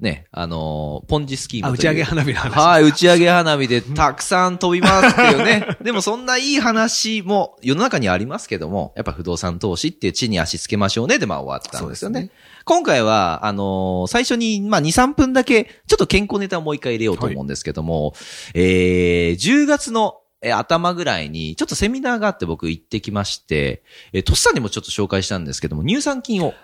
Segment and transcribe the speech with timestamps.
[0.00, 2.58] ね、あのーポンジスキームあ、打ち上げ花火の話。
[2.58, 5.76] はい、打ち上げ花火でたくさん飛びますっていうね。
[5.82, 12.20] でもそんないい話も世の中にはありますけども、やっぱ不動産投資って地に足つけましょうねでまあ終わったんですよね。
[12.20, 18.14] そうです今回は、あのー最初に、まあ2、3分だけ、ちょっと健康ネタをもう一回入れようと思うんですけども、
[18.54, 20.20] えー、10月の、えー
[20.56, 23.82] 頭ぐらいに、ちょっとセミナーがあって僕行ってきまして、
[24.14, 26.54] えー、トスさんにもちょっと紹介したんですけども、乳酸菌を、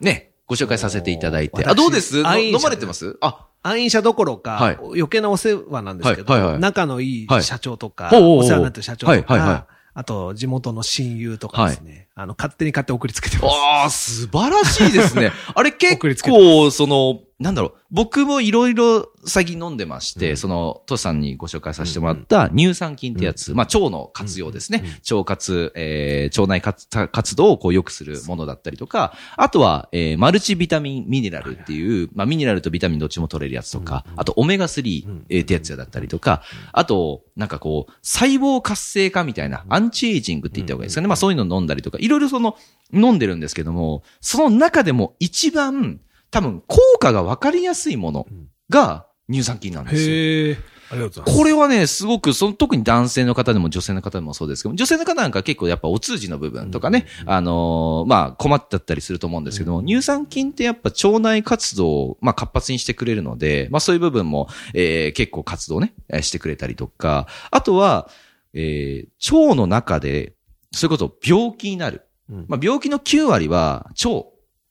[0.00, 1.64] ね、ご紹介させていただいて。
[1.66, 2.18] あ、どうです？
[2.18, 2.24] 飲
[2.62, 3.16] まれてます？
[3.20, 4.74] あ、暗飲者どころか、はい。
[4.76, 6.60] 余計なお世話なんですけど、はいはいはい。
[6.60, 7.42] 仲のいいはい。
[7.42, 8.38] 社長とか、ほうほうほう。
[8.40, 9.64] お世話になってる社長とか、はいはいはい。
[9.94, 13.54] あと地元の親友とかですね、あの、勝手に買って送りつけてます。
[13.54, 15.32] ああ、素晴らしいですね。
[15.52, 20.36] あれ結構、その、なんだろう、僕もいろいろ最近飲んでまして、うん。
[20.36, 24.78] その、トシさんにご紹介させてもらった乳酸菌ってやつ、まあ、腸の活用ですね。
[24.82, 36.42] うんうん腸活、えー、腸内活活動をこう良くするものだったりとか、あとは、えー、マルチビタミンミネラルっていう、まあ、ミネラルとビタミンどっちも取れるやつとか、あとオメガ3、うんえーってやつだったりとか、
[36.72, 41.08] あと、なんかこう、細胞活性化みたいな、アンチエイジングって言った方がいいですかね。
[41.08, 42.56] まあそういうの飲んだりとか、いろいろその、
[42.92, 48.26] 飲んでるんですけども、その中でも一番、多分、効果が分かりやすいもの
[48.68, 50.14] が乳酸菌なんですよ。
[50.14, 50.58] へえ。
[50.90, 51.38] ありがとうございます。
[51.38, 68.08] これはね、すごく、その、特に男性の方でも女性の方でもそうですけど、女性の方なんか結構やっぱお通じの部分とかね、あのーまあ困ってったりすると思うんですけども、乳酸菌ってやっぱ腸内活動を、まあ活発にしてくれるので、まあそういう部分も、えー結構活動ね、えーしてくれたりとか、あとは、
[68.52, 70.34] えー腸の中で、
[70.76, 72.02] そういうこと病気になる。
[72.30, 72.46] うん。
[72.48, 74.26] まあ病気の9割は腸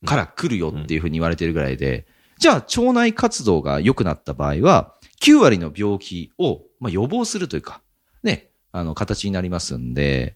[0.06, 2.08] から来るよっていうふうに言われてるぐらいで、
[2.40, 7.82] じゃあ腸内活動が良くなった場合は、9割の病気を、まあ、予防するというか、
[8.24, 10.36] ね、あの、形になりますんで、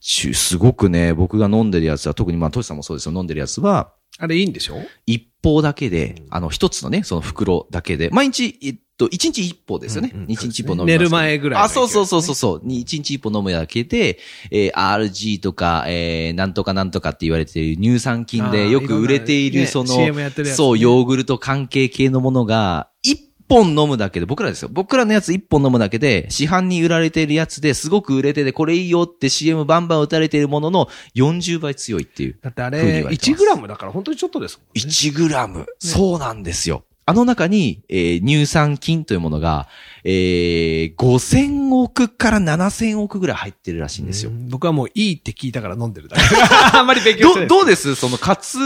[0.00, 4.76] ちすごくね、僕が飲んでるやつは、特にまあ、トシさんもそうですよ、飲んでるやつは、あれいいんでしょ？
[5.04, 10.10] 一方だけで、あの、一つのね、その袋だけで、毎日、と、一日一歩ですよね。
[10.14, 10.84] うんうん一日一歩飲む。
[10.84, 12.60] 寝る前ぐらいのあ、そうそうそうそうそう。
[12.64, 14.18] に一日一歩飲むだけで、
[14.50, 20.12] えー RG とか、えーなんとかなんとかって言われている乳酸菌でよく売れている、その、ね
[20.46, 24.70] そう、ヨーグルト関係系のものが、一本飲むだけで、僕らですよ。
[24.72, 32.38] 僕らのやつ一本飲むだけで、市販に売られているやつですごく売れてて、これいいよって CM バンバン打たれているものの40倍強いっていう。
[32.40, 34.70] だってあれ、われてます1グラムだから本当にちょっとですもんね。
[34.74, 35.66] 1グラム。
[35.78, 36.84] そうなんですよ。
[37.04, 39.68] あの中に、えー乳酸菌というものが、
[40.04, 44.34] えー、5000億から7000億ぐらい入ってるらしいんですよう。
[44.34, 46.22] ん僕はもういいって聞いたから飲んでるだけ。
[46.78, 47.58] あんまり勉強してなど、い。
[47.60, 47.94] どうです？
[47.96, 48.58] その活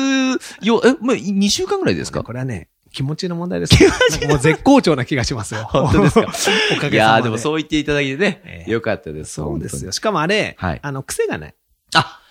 [0.62, 2.22] 用、え、もう2週間ぐらいですか？
[2.22, 3.74] これはね、気持ちの問題です。
[3.82, 5.64] なんかもう絶好調な気がしますよ。
[5.70, 6.20] 本当ですか？
[6.26, 6.96] おかげさまで。
[6.96, 9.40] いやーでもそう言っていただけてね、ええよかったです。
[9.40, 9.92] 本そうですよ。
[9.92, 11.54] しかもあれ、はいあの、癖がない。
[11.92, 12.04] 当に。
[12.04, 12.25] あ、ね。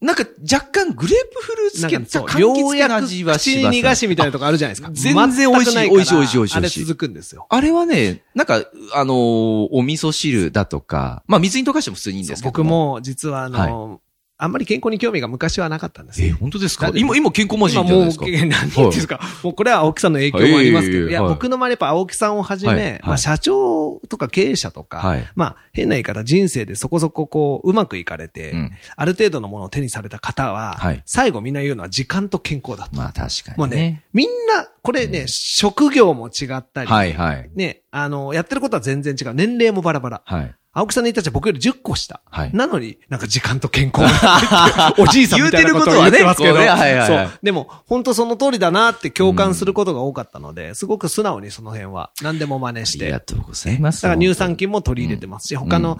[0.00, 4.90] なんか若干グレープフルーツ系なんかそう、柑橘系の味はし口ますに逃がしみたいなとこあるじゃないですか。
[4.92, 7.46] 全然美味しい美味しい美味しい美味しいあれ続くんですよ。
[7.50, 8.62] あれはね、なんか、
[8.94, 12.62] あのーお味噌汁だとか、まあ水に溶かしても普通にいいんですけど僕。
[12.62, 14.00] も、実はあの、
[14.40, 16.36] あんまり健康に興味が昔はなかったんですえ、よ。
[16.38, 16.92] 本当ですか？
[16.94, 18.24] 今、今健康マジじゃないですか？
[18.24, 19.20] 何て言うんですか？
[19.42, 25.26] もうこれは青木さんの影響もありますけど、いや、僕の周りやっぱ青木さんをはじはいめ、まあ社長とか経営者とか、はい。
[25.34, 28.70] まあ変な言い方、人生でそこそここう、うまくいかれて、うん。
[28.94, 32.96] ある程度のものを手にされた方は、はい最後みんな言うのは時間と健康だと。
[32.96, 33.58] まあ確かに。
[33.58, 34.04] もうね、。
[34.12, 37.50] みんな、これね、職業も違ったり、はいはい。
[37.56, 39.34] ね、あの、やってることは全然違う。
[39.34, 40.22] 年齢もバラバラ。
[40.24, 40.54] はい。
[40.78, 42.20] 青木さんの言ったちは僕より10個下。
[42.30, 46.54] はいなのに、なんか時間と健康が おじいさんみたいなことを言言うてることはねってますけど。
[46.54, 47.38] こうねはいはいはいそう。
[47.42, 53.04] でも、本当その通りだなって共感することが多かったので、すごく素直にその辺は何でも真似して。
[53.04, 54.02] ありがだとうございます。
[54.02, 55.98] から乳酸菌も取り入れてますし、他の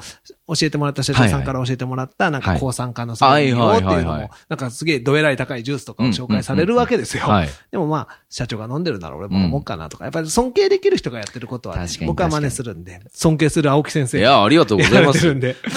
[0.49, 7.25] 教えてもらった社長さんから教えてもらった、なんか抗酸化のそういうのっていうのも、なんかすげえどえらい高いジュースとかを紹介されるわけですよ。
[7.25, 7.49] はい。
[7.71, 14.19] でもまあ、社長が飲んでるなら俺も飲もうかなとか、やっぱり尊敬できる人がやってることは僕は真似するんで、尊敬する青木先生。
[14.19, 15.21] いや、ありがとうございます。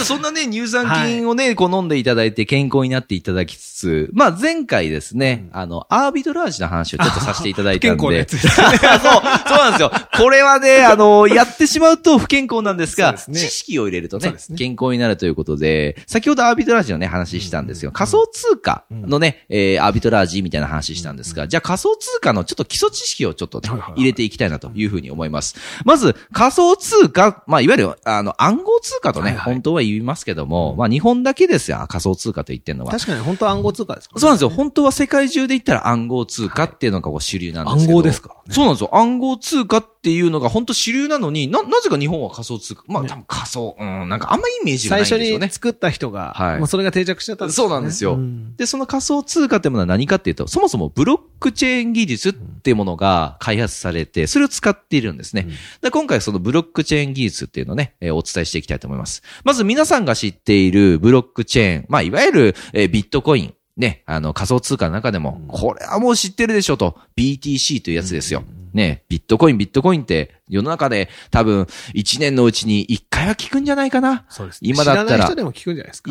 [0.06, 8.28] そんなね、乳酸菌をね、こう飲んでいただいて健康になっていただきつつ、まあ前回ですね、あの、アービトラージの話をちょっとさせていただいたんで。
[8.30, 9.92] そう、 そうなんですよ。
[10.18, 17.92] これはね、あの、やってしまうと不健康なんですが、知識を入れるとね健康になるということで、先ほどアービトラージのね、話したんですよ。
[17.92, 25.56] 仮想通貨のね、えー、アービトラージみたいな話したんですが、じゃあ仮想通貨のちょっと基礎知識をちょっとね、入れていきたいなというふうに思います。
[25.84, 32.92] まず、仮想通貨、まあ、いわゆる、あの、暗号通貨とね、本当は言いますけども、まあ、日本だけですよ、仮想通貨と言ってるのは。
[32.92, 34.50] 確かに本当は暗号通貨ですかそうなんですよ。
[34.50, 37.98] 本当は世界中で言ったら暗号通貨っていうのがこう主流なんですけど。
[37.98, 38.30] 暗号ですか？
[38.30, 38.90] らねそうなんですよ。
[38.96, 42.84] 暗号通貨っていうのが本当主流なのに、な、なぜか日本は仮想通貨。
[42.88, 45.52] まあ、多分仮想、うん、なんかあんまイメージがな最初いんですよねに。
[45.54, 55.48] 作った人が、はいもうそれが定着しちゃったんですそうなんですよんで、その仮想通貨ってものは何かっていうと、そもそもブロックチェーン技術っていうものが開発されて、それを使っているんですね。
[55.82, 59.24] で今回そのブロックチェーン技術っていうのをね、えーお伝えしていきたいと思います。
[59.44, 63.54] まず皆さんが知っているブロックチェーン、まあ、いわゆる、えービットコイン。
[63.78, 68.44] ね、あの仮想通貨の中でも、これはもう知ってるでしょと、BTC というやつですよ。
[68.74, 71.62] ね、ビットコイン、ビットコインって世の中で多分
[71.94, 74.26] 1年のうちに1回は聞くんじゃないかな。
[74.30, 75.36] そうです今だったら知ら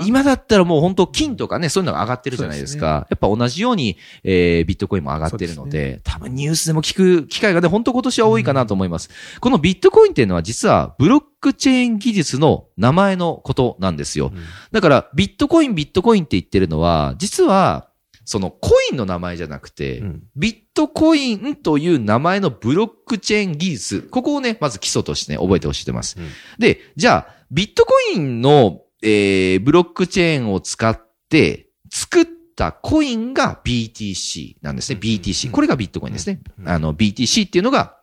[0.06, 3.06] 今だったらもう本当金とかね、そういうのが上がってるじゃないですか。
[3.10, 9.10] やっぱ同じように、えー、ビットコインも上がってるので、多分ニュースでも聞く機会がね、本当今年は多いかなと思います。
[9.40, 14.32] このビットコインっていうのは実はブロックチェーン技術の名前のことなんですよ。
[14.72, 17.89] だから、ビットコイン、ビットコインって言ってるのは、実は、
[18.30, 26.16] そのコインの名前じゃなくて、うんビットコインという名前のブロックチェーン技術、ここをね、まず基礎としてね、覚えてほしいと思います。
[26.16, 30.98] うんで、じゃあ、ビットコインの、えー、ブロックチェーンを使っ
[31.28, 35.00] て作ったコインが BTC なんですね。
[35.02, 35.50] BTC。
[35.50, 36.40] これがビットコインですね。
[36.64, 37.96] あの、BTC っていうのが、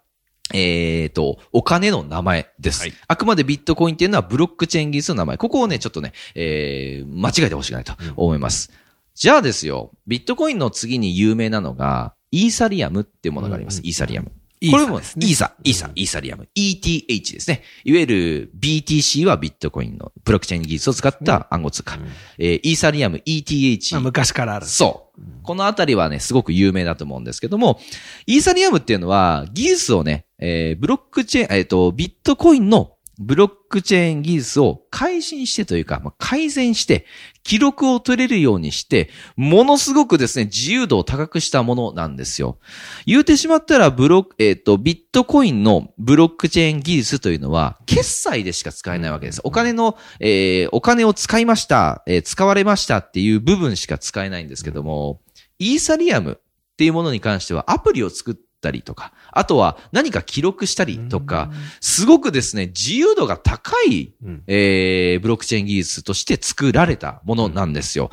[0.53, 2.81] えーと、お金の名前です。
[2.81, 5.37] はいあくまでビットコインっていうのはブロックチェーン技術の名前。
[5.37, 8.71] ここをね、ちょっとね、えー、間違えてほしくないと思います。
[9.17, 13.79] じゃあですよ、ビットコインの次に有名なのが、イーサリアムっていうものがあります。
[13.79, 14.31] うんイーサリアム。
[14.71, 16.47] これも、イーサ、イーサ、イーサリアム。
[16.55, 17.63] ETH ですね。
[17.83, 21.97] いわゆる BTC はビットコインのブロックチェーン技術を使った暗号通貨。
[22.37, 23.99] えーイーサリアム、まあ ETH。
[24.01, 24.67] 昔からある。
[24.67, 25.21] そう。
[25.41, 27.79] このあたりはね、すごく有名だと思うんですけども、
[28.27, 37.05] イーサリアムっていうのは、技術をね、えーブロックチェーン、えっ、と、ビットコインのブロックチェーン技術を改新してというか、まあ、改善して、
[37.43, 42.59] 記録を取れるようにして、ものすごくですね、自由度を高くしたものなんですよ。
[43.05, 49.41] 言うてしまったら、ブロック、えっ、と、ビットコインのブロックチェーン技術というのは、決済でしか使えないわけです。
[49.43, 55.21] お金の、えーお金を使いました、えー使われましたっていう部分しか使えないんですけども、
[55.59, 68.11] イーサリアムっていうものに関してはアプリを作ってたりとか、あとは何か記録したりとか、すごくですね、自由度が高い、うんえーブロックチェーン技術として作られたものなんですよ。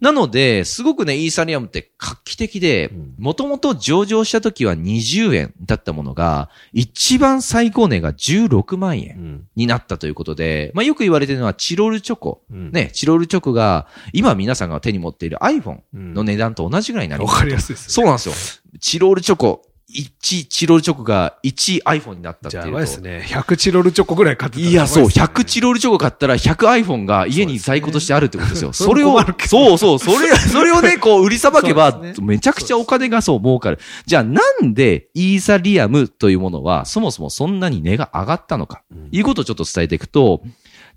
[0.00, 12.42] なので、すごくね、イーサリアムって画期的でん、もともと上場した時は20円だったものが、一番最高値が16万円うんになったということで、まあよく言われてるのはチロルチョコ。
[12.50, 17.34] うんね、チロルチョコが、今皆さんが手に持っている iPhone の値段と同じぐらいになります。
[17.34, 17.92] わかりやすいですね。
[17.92, 18.34] そうなんですよ。
[18.80, 19.62] チロルチョコ、
[19.94, 22.72] 1、チロルチョコが1 iPhone になったってじゃあ、いうと。
[22.72, 23.24] やばいですね。
[23.28, 28.72] 100チロルチョコぐらい買ってたらいや、そう、ばですね100チロルチョコ買ったら100 iPhone が家に在庫としてあるってことですよ。
[28.74, 33.78] そそれをそうそう、それ、 それをね、 こう売りさばけばねめちゃくちゃお金がそう儲かる。
[34.06, 40.42] じゃあなんでイーサリアムというものはそもそもそんなに値が上がったのか、いうことをちょっと伝えていくと、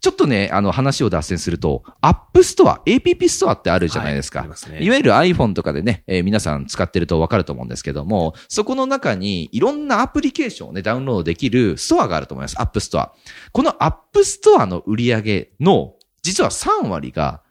[0.02, 4.40] ちょっとね、あの話を脱線すると、アップストア、APP ストアってあるじゃないですか。
[4.40, 12.60] はいすねいわゆる iPhone とかでね、えー皆さん使ってるとわかると思うんですけども、そこの中にいろんなアプリケーションをね、ダウンロードできるストアがあると思います。
[12.60, 13.14] アップストア。
[13.52, 17.42] このアップストアの売り上げの、実は3割が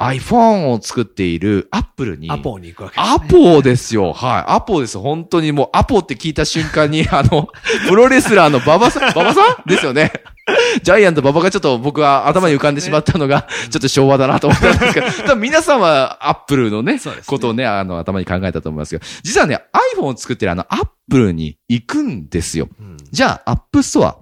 [0.00, 3.14] iPhone を作っている Apple に、アポに行くわけです、ね。
[3.14, 4.14] アポですよ。
[4.14, 4.52] はい。
[4.52, 4.98] アポです。
[4.98, 7.48] 本当にもう、アポって聞いた瞬間に、あの、
[7.86, 9.68] プロレスラーの馬場さん、馬場さん？
[9.68, 10.10] ですよね。
[10.82, 19.58] ジャイアント馬場がちょっと僕は頭に浮かんでしまったのが、ちょっと昭和だなと思ったんですけど、 多分皆さんはアップルのねことをね、あの、頭に考えたと思いますけど、実はね、
[19.96, 22.68] iPhone を作ってるあの、アップルに行くんですよ。
[22.78, 24.18] うんじゃあ、アップストア。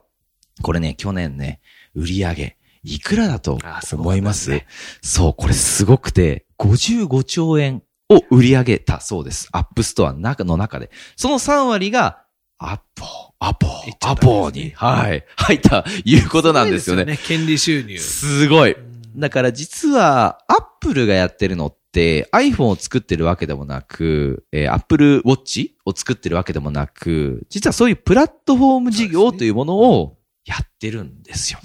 [0.63, 1.61] これね、去年ね、
[1.95, 3.59] 売り上げ、いくらだと
[3.93, 4.63] 思います？
[5.03, 9.49] そう、これすごくて、55兆円を売り上げたそうです。
[9.53, 10.91] アップストアの中の中で。
[11.17, 12.23] その3割が、
[12.59, 13.05] アポ、
[13.41, 17.03] アポいっ、ちゃアポに、はい、入った、いうことなんですよね。
[17.03, 17.99] すごい権利収入。
[17.99, 18.77] すごい。
[19.17, 31.61] だから実は、アップルがやってるのって、iPhone を作ってるわけでもなく、えー、Apple Watch を作ってるわけでもなく、実はそういうプラットフォーム事業というものをやってるんですよ。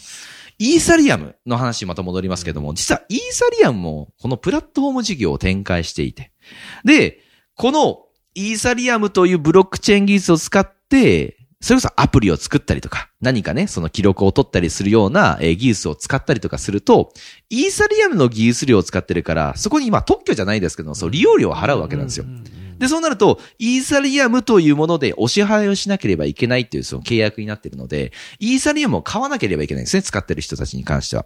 [0.60, 6.32] イーサリアムの話にまた戻りますけども、実はイーサリアムもこのプラットフォーム事業を展開していて。
[6.86, 7.20] で、
[7.56, 17.14] このイーサリアムというブロックチェーン技術を使って、それこそアプリを作ったりとか、何かね、その記録を取ったりするような、えー技術を使ったりとかすると、
[17.50, 22.26] イーサリアムの技術量を使ってるから、そこにまあ特許じゃないですけど、そう利用料を払うわけなんですよ。
[22.80, 31.26] で、そうなると、イーサリアムというものでお支払いをしなければいけないっていうその契約になっているので、イーサリアムを買わなければいけないんですね、使ってる人たちに関しては。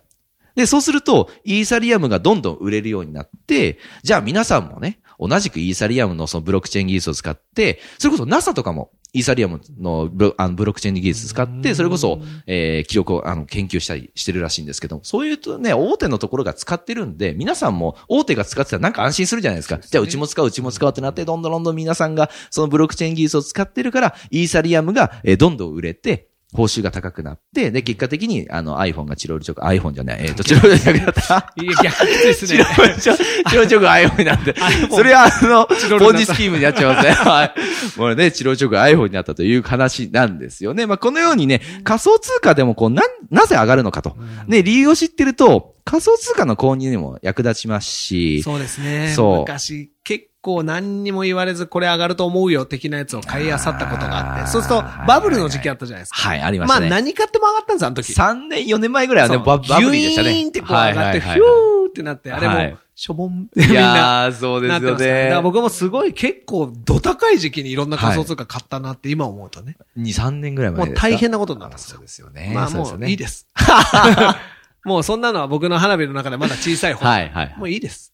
[0.54, 19.80] で、そうすると、イーサリアムがどんどん売れるようになって、じゃあ皆さんもね、同じくイーサリアムのそのブロックチェーン技術を使って、それこそ NASA とかもイーサリアムのブロあのブロックチェーン技術使って、それこそ、えー記録をあの研究したりしてるらしいんですけど、そういうとね、大手のところが使ってるんで、皆さんも大手が使ってたらなんか安心するじゃないですか。
[19.80, 31.54] じゃあうちも使う、うちも使うってなって、どんどんどんどん皆さんがそのブロックチェーン技術を使ってるから、イーサリアムが、えーどんどん売れて、報酬が高くなって、で、結果的に、あの、iPhone がチロルチョコ、iPhone じゃない、えっ、と、チロルチョコだった。
[31.62, 32.84] いや、逆ですチねロ。
[32.88, 34.56] ルチョコ、チロルチョコ iPhone になって。
[34.90, 35.68] それはあの、
[36.00, 37.14] ポンジスキームになっちゃいますね。
[37.14, 38.00] はい。
[38.00, 40.88] もうね、チロルチョコ iPhone になったという話なんですよね。
[40.88, 44.18] まあ、このようにね、仮想通貨でもこう、な、なぜ上がるのかと。
[44.48, 49.14] ね、理由を知ってると、仮想通貨の購入にも役立ちますし、そうですね。
[49.16, 54.48] そう昔、結構何にも言われず、これ上がると思うよ、的なやつを買い漁ったことがあって。
[54.48, 56.18] そうすると、バブルの時期あったじゃないですか。
[56.30, 56.90] はい、ありましまあたね。
[56.90, 58.48] 何買っても上がったんですよ、あの時。
[58.48, 60.32] 3年、4年前ぐらいはね、ババブリーでしたね。
[60.32, 63.80] ギュイーンってこう上がって、はいヒューってなって、あれはいも、しょぼんってみいんな。
[63.82, 65.40] やー、そうですよね。
[65.44, 69.76] 僕もすごい結構、ど高い時期にいろんな仮想通貨買ったなって今思うとね。
[69.98, 72.02] 2、3年ぐらい前もう大変なことになったんですよそう。
[72.04, 72.52] ですよね。
[72.56, 73.48] まあもそういいです。
[74.86, 77.06] もうそんなのは僕の花火の中でまだ小さい方。
[77.06, 77.56] はい、はい。
[77.58, 78.14] もういいです。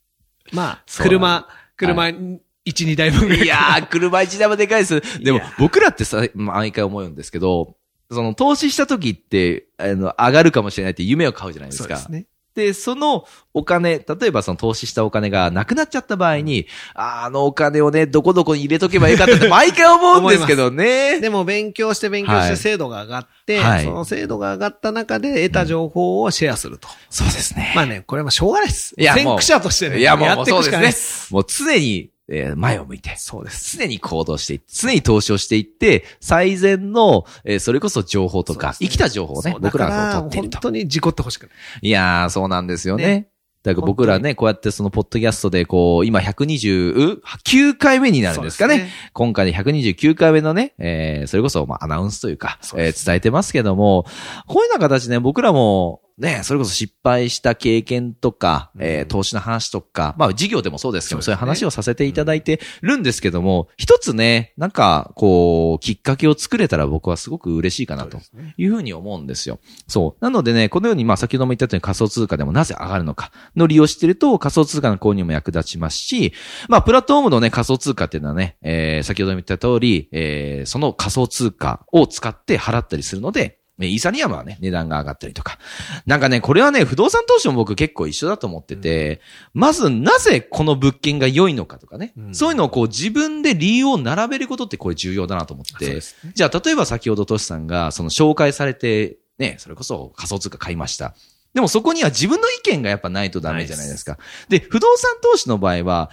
[0.51, 1.47] まあ、車、
[1.87, 3.45] 車、1、2台分ぐらい。
[3.45, 5.01] いやー、車一台もでかいです。
[5.23, 7.75] でも僕らってさ、毎回思うんですけど、
[8.11, 11.97] その、投資した時って、あの、上がるかもしれないって夢を買うじゃないですか。
[11.97, 12.27] そうですね。
[12.55, 21.19] で、そのお金、例えばその投資したお金がなくなっちゃった場合に、あのお金をね、どこどこに入れとけばよかったって毎回思うんですけどね。
[21.19, 26.87] でも勉強して勉強はいして精度が上がって、はいその精度が上がった中で得た情報をシェアすると。
[27.09, 27.73] そうですね。
[27.75, 28.93] まあね、これはしょうがないです。
[28.97, 29.99] いや先駆者としてね。
[29.99, 31.33] いや、もうやっていくしかないそう。
[31.33, 33.15] もう常に、えー前を向いて。
[33.17, 33.77] そうです。
[33.77, 40.57] 常に行動していって、常に投資をしていって、最善の、えーそれこそ情報とか、ね生きた情報をね僕らが取っていると。
[40.57, 41.51] 本当に事故ってほしくない。
[41.81, 43.05] いやー、そうなんですよね。
[43.05, 43.27] ね
[43.63, 48.75] だから僕らね、こうやってそのポッドキャストで、こう、今129回目になるんですかね。
[48.75, 54.05] そうです今回で129回目のね、えー、それこそ、まあ、アナウンスというか、うですー伝えてますけども、
[54.47, 68.19] こういうような形で僕らも、ね、それこそ失敗した経験とか、えー投資の話とか、まあ、事業でもそうですけども、そうういう話をさせていただいてるんですけども、一つね、なんか、こう、きっかけを作れたら僕はすごく嬉しいかなと
[68.57, 69.59] いうふうに思うんですよ。
[69.87, 70.23] そう。
[70.23, 76.33] なのでね、このように、まあ、先ほども言ったように仮想通貨でもなぜ上がるのかの利用してると仮想通貨の購入も役立ちますし、
[76.69, 85.57] まあ、プラットフォームのね、仮想通貨っていうのはね、えー、先ほども言った通り、えー、その仮想通貨を使って払ったりするので、ねイーサリアムはね、値段が上がったりとか。
[86.05, 89.19] なんかね、これはね、不動産投資も僕結構一緒だと思ってて、
[89.53, 101.15] まずなぜこの物件が良いのかとかね、うんそういうのをこう自分で理由を並べることってこれ重要だなと思って、そうですねじゃあ例えば先ほどトシさんがその紹介されて、ね、それこそ仮想通貨買いました。
[101.53, 104.17] でもそこには自分の意見がやっぱないとダメじゃないですか。
[104.49, 106.09] で、不動産投資の場合は、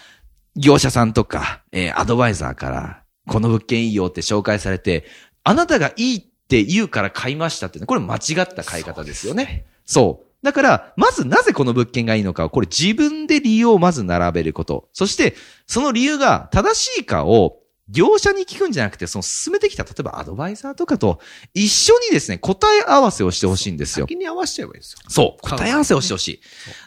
[0.54, 5.06] 業者さんとか、えーアドバイザーから、この物件いいよって紹介されて、
[5.42, 6.29] あなたがいいって
[6.62, 9.66] 言うから買いましたってね、これ間違った買い方ですよね。
[9.84, 10.26] そう。
[10.42, 14.88] だから、まずなぜこの物件がいいのかを、これ自分で理由をまず並べること。
[14.92, 15.34] そして、
[15.66, 17.58] その理由が正しいかを、
[17.90, 21.18] 業者に聞くんじゃなくて、その進めてきた、例えばアドバイザーとかと
[21.54, 24.06] 一緒にですね、答え合わせをしてほしいんですよ。
[24.06, 24.98] 先に合わせちゃえばいいですよ。
[25.08, 25.42] そう。
[25.42, 26.40] 答え合わせをしてほしい。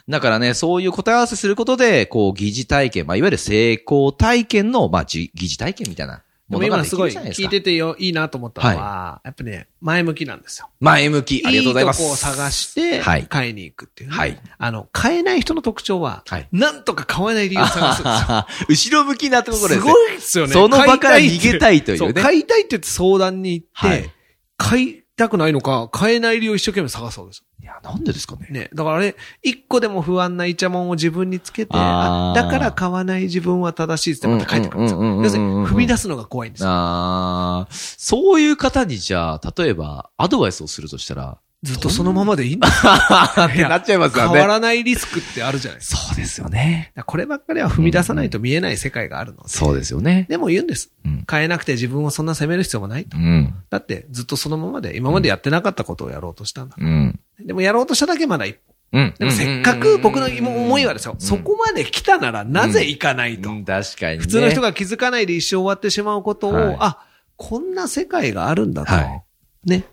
[0.08, 6.22] だからね、そういう答え合わせすることで、こう、疑似体験、まあ、いわゆる成功体験の、まあ、じ疑似体験みたいなで
[6.54, 7.44] もものができ今すごいるじゃないですか。
[7.44, 10.68] 聞いててよ、いいなと思ったのは、やっぱね、前向きなんですよ。
[10.80, 11.42] 前向き。
[11.44, 12.02] ありがとうございます。
[12.02, 14.16] いいとこを探してはい、買いに行くっていうね。
[14.16, 18.46] はいあの、買えない人の特徴は、はいなんとか買わない理由を探すんですよ。
[18.68, 19.80] 後ろ向きなところですね。
[19.80, 20.52] すごいですよね。
[20.52, 24.10] その場から逃げたいというね買いたいって言って相談に行って、はい
[24.56, 27.44] 買いたくないのか、買えない理由を一生懸命探すそうです。
[27.62, 28.48] いや、なんでですかね。
[28.50, 28.70] ね。
[28.74, 35.02] だからあれ、一個でも不安なイチャモンを自分につけて、だから買わない自分は正しいってまた書いてくるんですよ。
[35.22, 36.68] 要するに、踏み出すのが怖いんですよ。
[36.70, 42.74] あーそういう方にじゃあ、例えば、アドバイスをするとしたら、ずっとそのままでいいんだよ。
[43.48, 44.32] ってなっちゃいますよね。
[44.32, 45.96] 変わらないリスクってあるじゃないですか。
[46.02, 46.92] そうですよね。
[47.06, 49.48] こればっかりは踏み出さないと見えない世界があるので。
[49.48, 50.26] そうですよね。
[50.28, 50.92] でも言うんです。
[51.06, 51.24] うん。
[51.28, 53.20] 変えなくて自分をそんな責める必要もないとう。
[53.20, 53.54] ん。
[53.70, 56.76] だってずっとそのままで今までやってなかったことをやろうとしたんだ。
[56.78, 57.18] うん。
[57.40, 58.74] でもやろうとしただけまだ一歩。
[58.92, 59.14] うん。
[59.18, 61.16] でもせっかく僕の思いはですよ。
[61.18, 63.48] そこまで来たならなぜ行かないと。
[63.48, 64.18] うん確かにね。
[64.18, 66.98] 普通の人が気づかないで一生終わってしまうことを、はいあ、
[67.36, 68.92] こんな世界があるんだと。
[68.92, 69.24] はい
[69.64, 69.84] ね。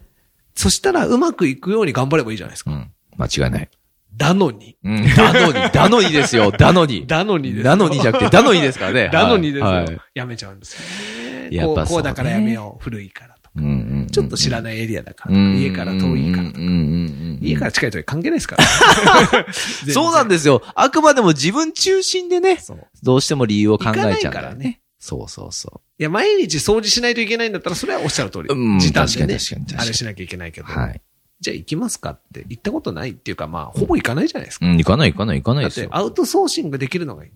[0.61, 2.69] そしたらうまくいくように頑張ればいいじゃないですか。
[2.69, 2.91] うん。
[3.17, 3.69] 間違いない。
[4.15, 4.77] だのに。
[4.83, 5.15] うん。
[5.15, 6.51] だのに、だのにですよ。
[6.51, 7.07] だのに。
[7.07, 7.63] だのにですよ。
[7.63, 9.09] だのにじゃなくて、だのにですからね。
[9.11, 9.65] だのにですよ。
[9.65, 9.97] はい。
[10.13, 11.55] やめちゃうんですよね。
[11.55, 12.83] やっぱこうだからやめよう。
[12.83, 13.49] 古いからとか。
[13.55, 16.59] うんうんうんちょっと知らないエリアだから家から遠いからとか。
[16.59, 18.63] うんうんうんうん家から近いとか関係ないですから。
[19.91, 20.61] そうなんですよ。
[20.75, 22.59] あくまでも自分中心でね。
[23.01, 24.80] どうしても理由を考えちゃうからね。
[25.01, 28.49] そうそうそいや、毎日掃除しないといけないんだったら、それはおっしゃる通り。
[28.49, 30.67] うん時短でね確かに確かに確かにあれしなきゃいけないけど。
[30.67, 30.71] う。
[30.71, 31.01] はい。
[31.39, 34.67] じゃあ行きますかって行ったことないっていうか、まあ、ほぼ行かないじゃないですか。
[34.67, 35.97] うん、行かない行かない行かないだってですよ。
[35.97, 37.31] アウトソーシングできるのがいい。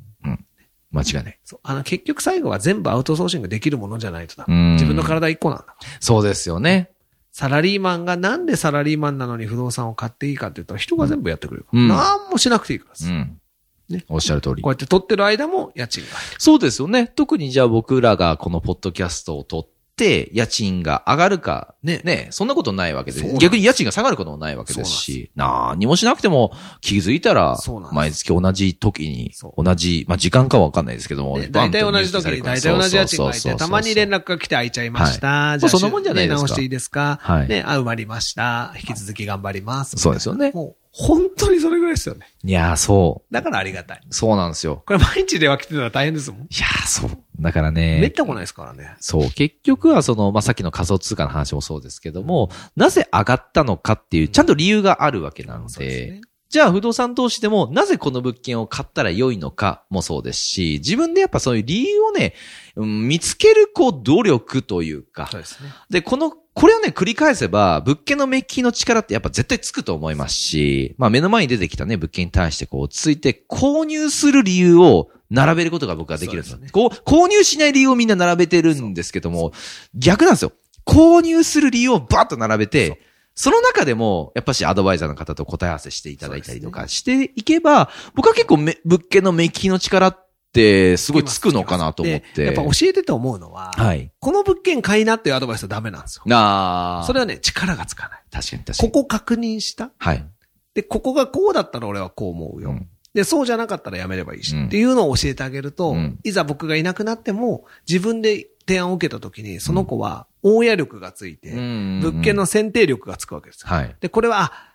[0.92, 1.40] 間違いない。
[1.44, 1.60] そう。
[1.64, 4.46] あの、結局最後は全部アウトソーシングできるものじゃないとだ。
[4.48, 5.76] うん自分の体一個なんだ。
[6.00, 6.92] そうですよね。
[7.32, 11.82] サラリーマンがなんでサラリーマンなのに不動産を買っていいかって言ったら人が全部やってくれるから。
[11.82, 13.10] うん何もしなくていいからです。
[13.10, 13.42] うん。
[13.90, 14.74] ねおっしゃる通りこう。
[14.74, 16.36] やって撮ってる間も家賃が入る。
[16.40, 17.08] そうですよね。
[17.08, 26.52] 特にじゃあ僕らがこのポッドキャストを撮って、家賃が上がるか、ねね、そんなことないわけでです逆に家賃が下がることもないわけですし、何もしなくても
[26.82, 27.58] 気づいたら
[27.94, 34.16] 毎月同じ時にそ、同じ、まあ時間かはわかんないですけども、ね大体同じ時に大体同じ家賃が入って、たまに連絡。
[34.16, 35.28] 絡が来て空いちゃいました。
[35.28, 38.74] はいじゃあ、まあそんなもんじゃないですかね直していいですかはいね、あ、埋まりました。
[38.76, 39.98] 引き続き頑張ります。
[39.98, 40.52] そうですよね
[40.98, 42.26] 本当にそれぐらいですよね。
[42.42, 43.34] いやー、そう。
[43.34, 44.02] だからありがたい。
[44.12, 44.82] そうなんですよ。
[44.86, 46.42] これ毎日電話来てたら大変ですもん。
[46.44, 47.12] いやー、そう。
[47.38, 48.96] だからめっね、たこないですからね。
[49.02, 56.22] そう、結局はその、まあ、さっきの仮想通貨の話もそうですけども、なぜ上がったのかっていう、ちゃんと理由があるわけなので、そうですね。
[56.50, 62.34] じゃあ不動産投資でもなぜこの物件を買ったら良いのかもそうですし、自分でやっぱそういう理由をね、
[62.76, 65.70] うん見つけるこう努力というかそう、ですね。
[65.90, 79.52] で、この、これをね、繰り返せば、物件のメッキの力ってやっぱ絶対つくと思いますし、まあ目の前に出てきたね、物件に対してこう、ついて購入する理由を並べることが僕はできるんですですねこう、購入しない理由をみんな並べてるんですけども、
[79.94, 80.52] 逆なんですよ。
[80.86, 83.02] 購入する理由をバッと並べて、
[83.36, 92.32] その中でも、やっぱしアドバイザーの方と答え合わせしていただいたりとかしていけば、僕は結構め物件のメッキの力ってすごいつくのかなと思って。
[92.36, 94.10] でやっぱ教えてて思うのは、はい。
[94.20, 96.24] この物件買いなっていうアドバイスはダメなんですよ。
[96.26, 97.04] なあ。
[97.04, 98.24] それはね、力がつかない。
[98.32, 98.92] 確かに確かに。
[98.92, 100.26] ここ確認したはい。
[100.74, 102.70] で、ここがこうだったら俺はこう思うよ。
[102.70, 113.68] うんで、そうじゃなかったらやめればいいし、うんっていうのを教えてあげると、うんいざ僕がいなくなっても、自分で提案を受けた時に、その子は、大家力がついて、物物件の選定力がつくわけですよ。
[113.70, 113.96] はい。
[114.02, 114.72] で、これは、あ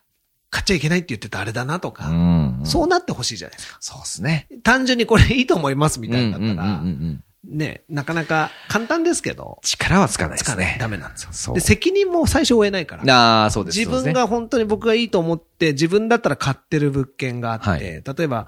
[0.52, 3.76] 買っちゃいけないって言ってたあれだなとか、んそうなってほしいじゃないですか。
[3.80, 4.48] そうですね。
[4.64, 6.70] 単純にこれいいと思いますみたいんだったら、うんうんうんう
[7.12, 10.64] んね、なかなか簡単ですけど、力はつかないですつかな。
[10.78, 11.30] ダメなんですよ。
[11.32, 13.42] そうで、責任も最初負えないから。
[13.42, 13.78] ああ、そうです。
[13.78, 18.46] ね分が本当に僕がいいと思って、自分だったら買ってる物件があって、はい例えば、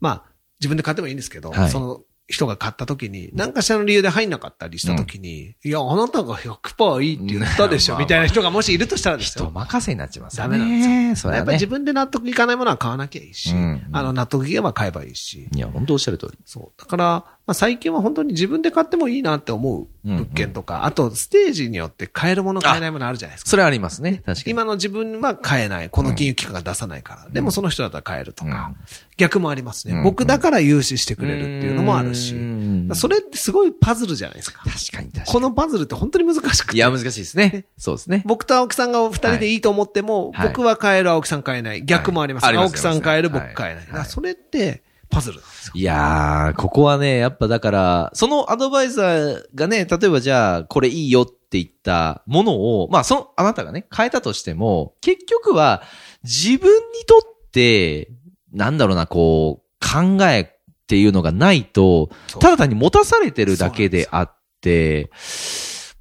[0.00, 0.22] まあ、
[0.60, 9.50] 自分で買ってもいいんですけど、はいその人が買った時に、何かしらの理由で入んなかったりした時に、いや、あなたが100%いいって言ったでしょ、うんみたいな人がもしいるとしたらです人よ。
[9.50, 10.58] 任せになっちゃいますよダね。
[10.58, 11.30] メなんですよ。
[11.32, 11.66] ねやっぱり自。
[11.66, 15.48] 分で納得いかないものは買わなきゃいいし、うんあの、納得いけば買えばいいし。
[15.54, 16.38] いや、本当おっしゃる通り。
[16.46, 16.80] そう。
[16.80, 23.50] だから、まあ、最近は本当に自分で買ってもいいなって思う物件とか、あと、ステージによって買えるもの買えないものあるじゃないですか。
[23.50, 24.22] それはありますね。
[24.24, 24.50] 確かに。
[24.50, 25.90] 今の自分は買えない。
[25.90, 27.28] この金融機関が出さないから。
[27.30, 28.76] でもその人だったら買えるとか、うん
[29.16, 32.34] 逆もありますね、うん僕だから融資してくれるっていうのもあるし。
[32.34, 34.62] うんそれってすごいパズルじゃないですか。
[34.64, 35.26] 確かに確かに。
[35.26, 36.76] このパズルって本当に難しくて。
[36.76, 37.66] いや、難しいですね。
[37.78, 38.22] そうですね。
[38.26, 41.84] 僕と青木さんが二人でいいと思っても、はい僕は買える、青木さん買えない。
[41.84, 42.44] 逆もあります。
[42.44, 43.86] はいす青木さん買える、はい僕買えない。
[43.86, 44.82] はいそれって、
[45.14, 45.40] パズル。
[45.74, 55.82] いやー、ここはね、やっぱだから、そのアドバイザーがね、例えばじゃあ、これいいよって言ったものを、まあ、その、あなたがね、変えたとしても、結局は、
[56.24, 58.10] 自分にとって、
[58.52, 60.46] なんだろうな、こう、考えっ
[60.86, 65.10] ていうのがないと、ただ単に持たされてるだけであって、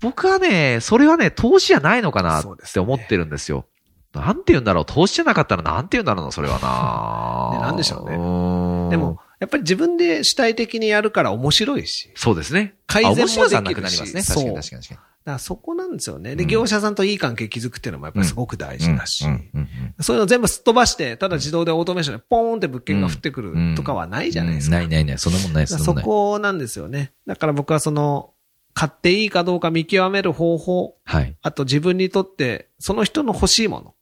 [0.02, 3.66] 僕はね、それはね、投資じゃないのかなって思ってるんですよ。
[4.14, 7.58] なんて言うんだろう投資じゃなかったらなんて言うんだろうな、それはな。
[7.60, 12.12] ねなんでしょうねねでも、、やっぱり自分で主体的にやるから面白いし。
[12.16, 12.76] そうですね。
[12.88, 14.22] 改善もできるしなくなりますね。
[14.22, 16.36] 確かに確かに確かだからそこなんですよね。
[16.36, 18.84] で、うん業者さんといい関係築くっていうのもやっぱりすごく大に。
[18.84, 19.26] 事だし。
[20.02, 24.78] そういうの全部すっ飛ばして、ただ自動でオートメーションでポーンって物件が降ってくるうんとかはないじゃないですか。
[24.78, 25.18] うんないないない。
[25.18, 25.78] そんなもんないです。
[25.78, 27.14] そこなんですよね。
[27.26, 28.32] だから僕はその、
[28.74, 31.36] 買っていいかどうか見極める方法、はい。
[31.42, 33.94] あと自分にとって、その人の欲しいもの、うん。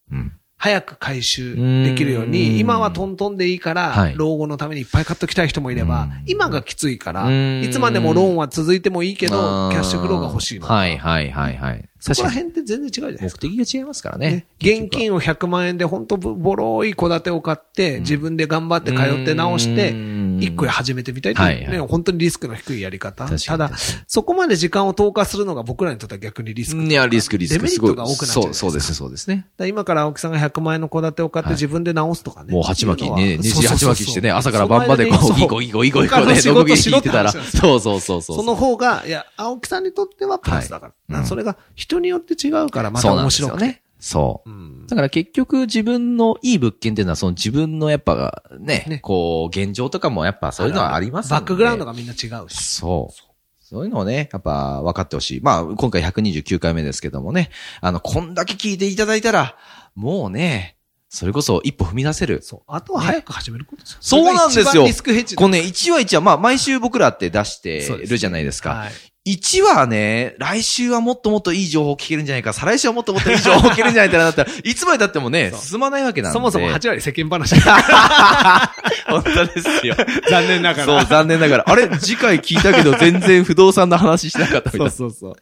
[0.58, 2.32] 早く回収できるよううん。
[2.32, 4.14] に、今はトントンでいいから、はい。
[4.16, 7.64] 老後のためにいっぱい買っときたい人もいればうん、今がきついから、うん。
[7.64, 10.68] いつまでもローンは続いてもいいけど、キャッシュフローが欲しいの。
[10.68, 11.90] はいはいはいはい。
[12.02, 13.48] そこら辺って全然違うじゃないですか。
[13.48, 14.32] 目的が違いますからね。
[14.32, 14.46] ね。
[14.60, 19.94] 現金を100万円で本当ボロい戸建てを買って、自分で頑張って通って直して、
[20.40, 21.88] 一個始めてみたいっていうね、はいはい。
[21.88, 23.28] 本当にリスクの低いやり方。
[23.28, 23.72] ただ
[24.08, 26.82] そこまで時間を投下するのが僕らにとっては逆にリスク。
[26.82, 27.60] いや、リスク、リスク。
[27.60, 29.28] デメリットが多くなっちゃうそう、そうです、そうです。
[29.28, 29.46] ね。
[29.58, 31.56] だ今から青木さんが100万円の戸建てを買ってはい。
[31.56, 32.54] 自分で直すとかね。
[32.54, 38.38] もう鉢巻きね、ねじ鉢巻きしてね、朝から晩までこう、ギコギコギコギコね、他の仕ノコギリ事しろって引いてたら、そうそうそうそう。
[38.38, 41.26] その方が、いや、青木さんにとってはプラスだから。
[41.26, 41.58] それが
[41.92, 43.82] 人によって違うからまた面白くね。
[44.00, 44.54] そうう。
[44.54, 52.64] んだから結局自分のいい物件っていうのはその自分のやっぱね、ねこう、現状とかもやっぱそういうのはありますのでバックグラウンドがみんな違うし。
[52.64, 53.32] そう。
[53.62, 55.42] そういうのをね、やっぱ分かってほしい。
[55.42, 59.56] まあ、今回129回目ですけどもね、あの、こんだけ聞いていただいたら、
[59.96, 60.78] もうね、
[61.08, 62.42] それこそ一歩踏み出せる。
[62.42, 62.62] そう。
[62.68, 63.98] あとは早く始めることですよ。
[64.02, 68.72] そうなんですよリスクヘッジこのね、1話1話、まあ、毎週僕らって出してるじゃないですか。
[68.72, 68.92] はい
[69.28, 76.34] 1話ね、来週はもっともっといい情報聞けるんじゃないか、再来週はもっともっといい情報聞けるんじゃないかなったら、 いつまで経ってもね、そう進まないわけなんで。
[76.34, 77.54] そもそも8割世間話。
[79.08, 79.96] 本当ですよ。
[80.28, 81.64] 残念ながそう、残念ながら。
[81.68, 81.88] あれ？
[82.00, 84.90] 次回聞いたけど全然不動産の話しなかったみたいな。
[84.90, 85.34] そうそう。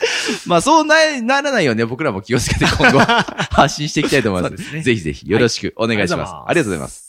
[0.45, 2.99] まあそうな、ならないようにね、僕らも気をつけて今後
[3.49, 4.57] 発信していきたいと思います。
[4.61, 6.33] すねぜひぜひよろしくお願いします。
[6.33, 7.08] はいありがとうございます。